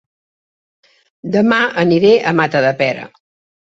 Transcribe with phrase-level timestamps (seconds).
[1.37, 3.11] Dema aniré a Matadepera